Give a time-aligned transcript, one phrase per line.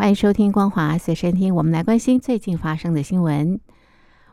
[0.00, 3.60] 欢迎收听《光华随身听》，我们来关心最近发生的新闻。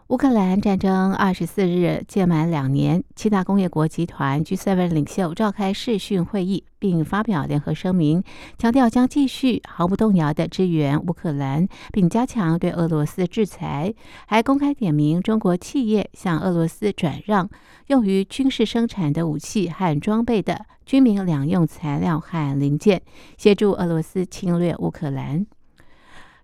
[0.08, 8.24] 乌克兰战争二十四日届满两年，七大工业国集团 G7 领袖召开视讯会议，并发表联合声明，
[8.58, 13.94] 强调将继续毫不动摇地支援乌克兰，并加强对俄罗斯制裁，
[14.26, 17.50] 还公开点名中国企业向俄罗斯转让
[17.88, 23.02] 用于军事生产的武器和装备的军民两用材料和零件，
[23.36, 25.46] 协助俄罗斯侵略乌克兰。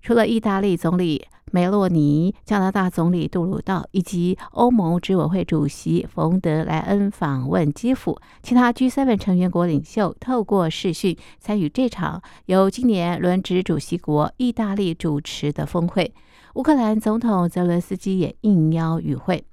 [0.03, 1.25] 除了意大利总理。
[1.51, 16.11] 梅洛尼、加拿大总理杜鲁道以及欧盟执委会主席冯德莱恩访问基辅，其他 G7 成员国领袖透过视讯参与这场由今年轮值主席国意大利主持的峰会。
[16.55, 19.45] 乌克兰总统泽伦斯基也应邀与会。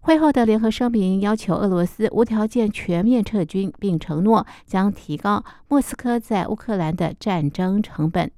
[0.00, 8.30] 会后的联合声明要求俄罗斯无条件全面撤军，并承诺将提高莫斯科在乌克兰的战争成本。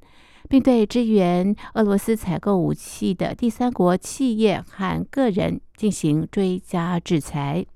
[0.49, 7.67] 并对支援俄罗斯采购武器的第三国企业和个人进行追加制裁。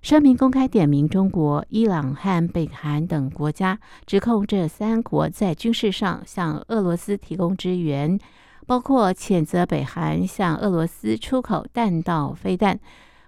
[0.00, 8.18] 声明公开点名中国、伊朗和北韩等国家，指控这三国在军事上向俄罗斯提供支援，
[8.66, 12.80] 包括谴责北韩向俄罗斯出口弹道飞弹，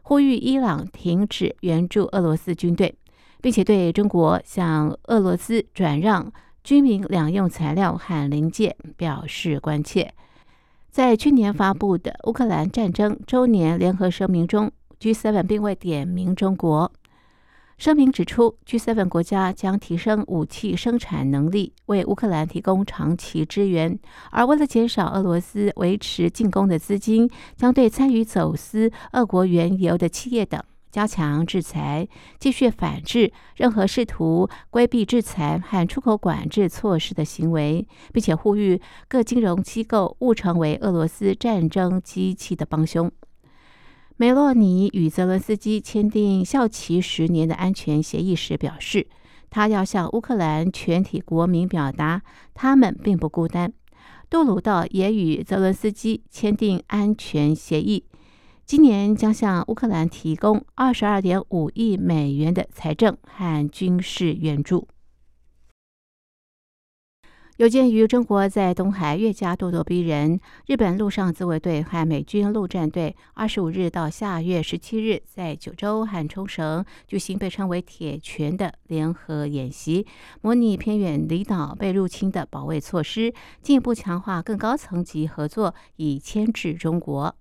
[0.03, 2.97] 呼吁伊朗停止援助俄罗斯军队，
[3.41, 6.33] 并且对中国向俄罗斯转让。
[6.65, 10.15] 军民两用材料和零件表示关切。
[10.91, 16.91] 在去年发布的乌克兰战争周年联合声明中，G7 并未点名中国。
[17.77, 23.99] 声明指出，G7 国家将提升武器生产能力，为乌克兰提供长期支援。
[24.31, 30.63] 而为了减少俄罗斯维持进攻的资金，将对参与走私俄国原油的企业等。
[30.95, 32.07] 加强制裁，
[32.39, 43.11] 继续反制任何试图规避制裁和出口管制措施的行为，并且呼吁各金融机构勿成为俄罗斯战争机器的帮凶。
[44.17, 49.09] 梅洛尼与泽伦斯基签订效期十年的安全协议时表示，
[49.51, 52.23] 他要向乌克兰全体国民表达，
[52.55, 53.73] 他们并不孤单。
[54.31, 58.05] 杜鲁道也与泽伦斯基签订安全协议。
[58.67, 64.89] 今年将向乌克兰提供二十二点五亿美元的财政和军事援助。
[67.59, 80.07] 有鉴于中国在东海越加咄咄逼人，日本陆上自卫队和美军陆战队二十五日到下月十七日在九州和冲绳举行被称为“铁拳”的联合演习，
[80.41, 87.37] 模拟偏远离岛被入侵的保卫措施，进一步强化更高层级合作，以牵制中国。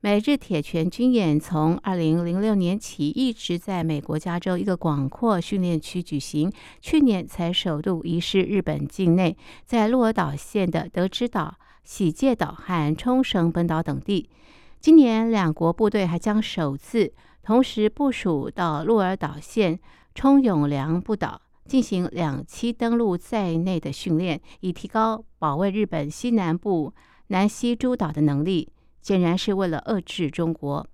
[0.00, 14.30] 美日铁拳军演从二零零六年起一直在美国加州一个广阔训练区举行，去年才首度移师日本境内，在鹿儿岛县的德之岛、喜界岛和冲绳本岛等地。
[14.78, 19.80] 今年两国部队还将首次同时部署到鹿儿岛县
[20.14, 26.94] 冲永良部岛，进行两栖登陆在内的训练，以提高保卫日本西南部
[27.26, 28.68] 南西诸岛的能力。
[29.08, 30.86] 显然是为了遏制中国。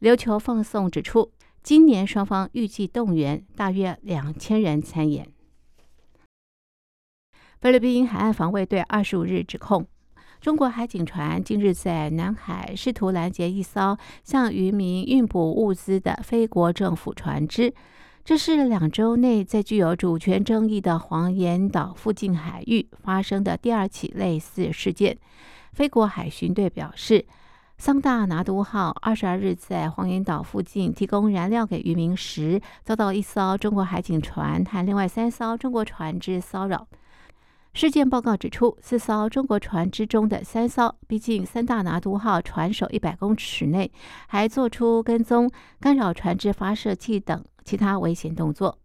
[0.00, 1.32] 琉球放送指出，
[1.62, 5.26] 今年双方预计动员大约两千人参演。
[7.62, 9.86] 菲律宾海岸防卫队二十五日指控，
[10.38, 17.72] 中国海警船近日在南海试图拦截一艘向渔民运补物资的非国政府船只，
[18.22, 25.16] 这是两周内在具有主权争议的黄岩岛附近海域发生的第二起类似事件。
[25.72, 27.24] 菲国海巡队表示，
[27.78, 36.86] 桑大拿督号二十二日在黄岩岛附近提供燃料给渔民时，遭到一艘中国海警船和另外三艘中国船只骚扰。
[37.72, 43.90] 事件报告指出，四艘中国船只中的三艘逼近三大拿督号船首一百公尺内，
[44.28, 48.78] 还做出跟踪、干扰船只发射器等其他危险动作。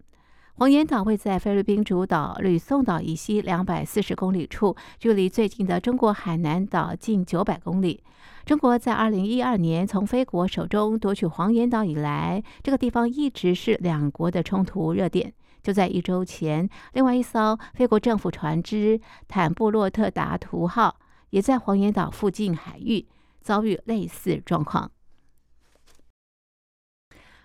[0.60, 8.04] 黄岩岛位在菲律宾主岛吕宋岛以西两百四十公里处，距离最近的中国海南岛近九百公里。
[8.44, 15.32] 中国在二零一二年从菲国手中夺取黄岩岛以来，这个地方一直是两国的冲突热点。
[15.62, 19.00] 就在一周前，另外一艘菲国政府船只
[19.30, 20.98] “坦布洛特达图号”。
[21.30, 23.06] 也在黄岩岛附近海域
[23.42, 24.90] 遭遇类似状况。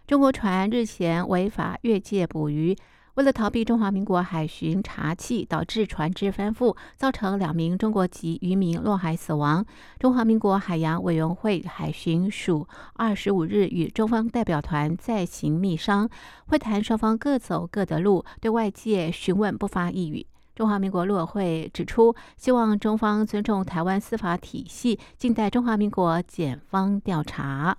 [0.06, 2.75] 中国船日前违法越界捕鱼。
[3.14, 9.62] 为了逃避中华民国海巡查缉，导致船只翻覆，造成两名中国籍渔民落海死亡。
[9.99, 16.09] 中华民国海洋委员会海巡署二十五日与中方代表团再行密商
[16.47, 20.26] 会谈，双方各走各的路，对外界询问不发一语。
[20.55, 27.76] 中华民国陆委会指出，希望中方尊重台湾司法体系，静待中华民国检方调查。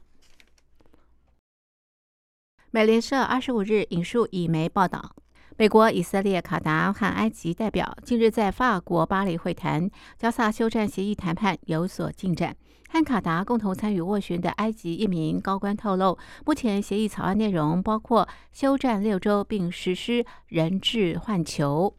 [2.69, 5.15] 美联社二十五日引述以媒报道。
[5.55, 12.55] 美国、以色列、卡达和埃及代表近日在法国巴黎会谈，加萨休战协议谈判有所进展。
[12.89, 21.95] 和卡达共同参与斡旋的埃及一名高官透露，目前协议草案内容包括休战六周，并实施人质换囚。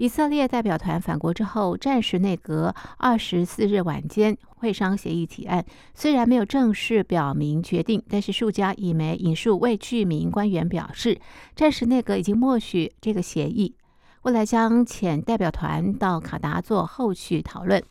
[0.00, 5.62] 以色列代表团返国之后，战时内阁二十四日晚间会商协议提案，
[5.92, 11.20] 虽然没有正式表明决定，但是数家以媒引述未具名官员表示，
[11.54, 13.74] 战时内阁已经默许这个协议，
[14.22, 17.82] 未来将遣代表团到卡达做后续讨论。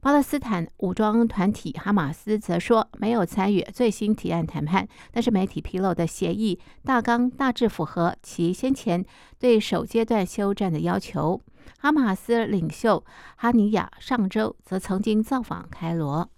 [0.00, 9.04] 巴勒斯坦武装团体哈马斯则说没有参与最新提案谈判，但是媒体披露的协议大纲大致符合其先前
[9.40, 11.40] 对首阶段休战的要求。
[11.78, 13.04] 哈马斯领袖
[13.36, 16.28] 哈尼亚上周则曾经造访开罗。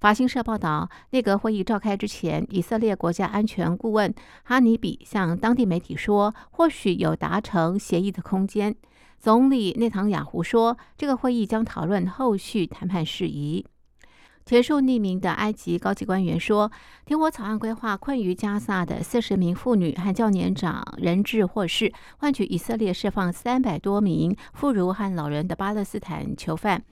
[0.00, 4.12] 法新社报道，内阁会议召开之前，以色列国家安全顾问
[4.42, 8.74] 哈尼比向当地媒体说，或许有达成协议的空间。
[9.18, 13.64] 总理内塔尼亚胡说，这个会议将讨论后续谈判事宜。
[14.46, 16.70] 前述匿名的埃及高级官员说，
[17.06, 26.84] 停火草案规划困于加萨的四十名妇女和较年长人质获释，换取以色列释放三百多名妇孺和老人的巴勒斯坦囚犯。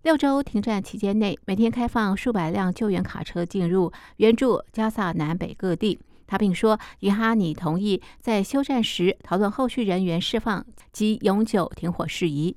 [0.00, 5.98] 六周停战期间内，每天开放数百辆救援卡车进入援助加萨南北各地。
[6.26, 12.56] 他并说，以哈尼同意在休战时讨论后续人员释放及永久停火事宜。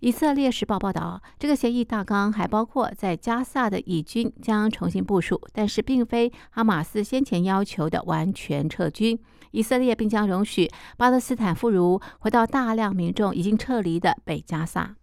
[0.00, 9.18] 以色列时报报道，这个协议大纲还包括在加萨的以军将重新部署，但是并非哈马斯先前要求的完全撤军。
[9.52, 14.96] 以色列并将容许巴勒斯坦妇孺回到大量民众已经撤离的北加萨。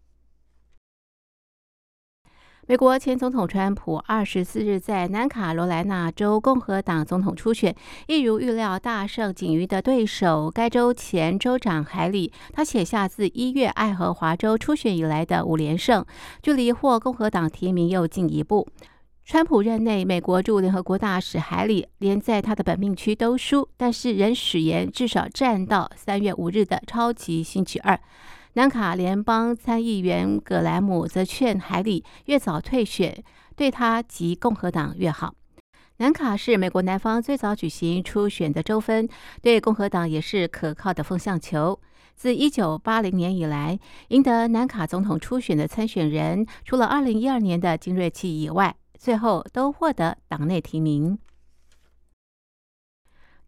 [2.67, 7.75] 美国前总统川普二十四日在南卡罗来纳州共和党总统初选，
[8.07, 12.31] 一如预料大胜仅余的对手，该州前州长海里。
[12.53, 16.05] 他写下自一月爱荷华州初选以来的五连胜，
[16.43, 18.67] 距离获共和党提名又进一步。
[19.25, 27.99] 川普任内，美国驻联合国大使海里连在他的本命区都输，但是仍誓言至少战到三月五日的超级星期二。
[28.53, 33.23] 南卡联邦参议员葛莱姆则劝海里越早退选，
[33.55, 35.33] 对他及共和党越好。
[35.97, 39.07] 南卡是美国南方最早举行初选的州分，
[39.41, 41.79] 对共和党也是可靠的风向球。
[42.13, 51.17] 自一九八零年以来，赢得南卡总统初选的参选人，除了二零一二年的金瑞气以外，最后都获得党内提名。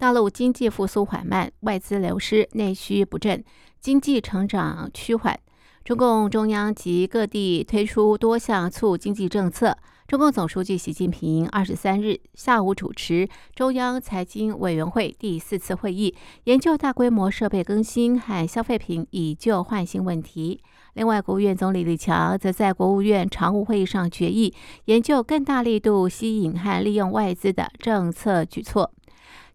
[0.03, 3.41] 大陆经济复苏缓慢，外资流失，内需不振。
[3.79, 5.39] 经济成长趋缓，
[5.85, 9.77] 中共中央及各地推出多项促经济政策。
[10.05, 20.61] 中共总书记习近平二十三日下午主持中央财经委员会第四次会议，研究大规模设备更新和消费品以旧换新问题。
[20.95, 28.91] 另外，国务院总理李强则在国务院常务会议上决议，研究更大力度吸引和利用外资的政策举措。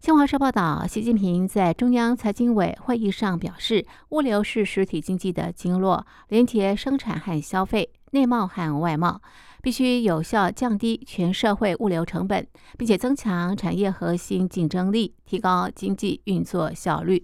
[0.01, 9.21] 新华社报道，习近平在中央财经委会议上表示，物流是实体经济的经络，连接生产和消费、内贸和外贸，
[9.61, 17.21] 必须有效降低全社会物流成本，并且增强产业核心竞争力，提高经济运作效率。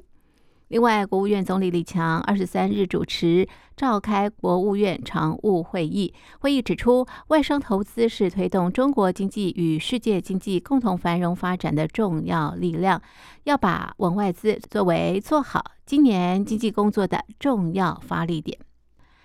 [0.76, 13.02] 另外，国务院总理李强二十三日主持召开国务院常务会议，会议指出，外商投资是推动中国经济与世界经济共同繁荣发展的重要力量，
[13.46, 18.60] 要把稳外资作为做好今年经济工作的重要发力点。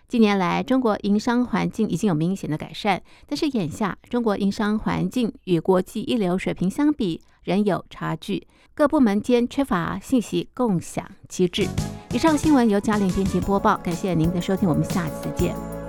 [0.07, 8.47] 近年来，中国营商环境已经有明显的改善，但是眼下中国营商环境与国际一流水平相比仍有差距。
[8.75, 11.67] 各部门间缺乏信息共享机制。
[12.13, 15.80] 以上新闻由嘉玲编辑播报，感谢您的收听，我们下次见。